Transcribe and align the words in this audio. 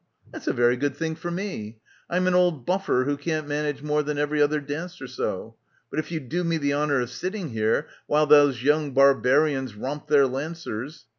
That's 0.31 0.47
a 0.47 0.51
very 0.53 0.77
good 0.77 0.95
thing 0.97 1.13
for 1.15 1.29
me. 1.29 1.77
I'm 2.09 2.25
an 2.25 2.33
old 2.33 2.65
buffer 2.65 3.03
who 3.03 3.15
can't 3.15 3.47
manage 3.47 3.83
more 3.83 4.01
than 4.01 4.17
every 4.17 4.41
other 4.41 4.59
dance 4.59 4.99
or 4.99 5.05
so. 5.05 5.57
But 5.91 5.99
if 5.99 6.11
you 6.11 6.19
do 6.19 6.43
me 6.43 6.57
the 6.57 6.73
honour 6.73 6.99
of 7.01 7.11
sitting 7.11 7.49
here 7.49 7.87
while 8.07 8.25
those 8.25 8.63
young 8.63 8.93
barbarians 8.95 9.75
romp 9.75 10.07
their 10.07 10.25
Lancers? 10.25 11.05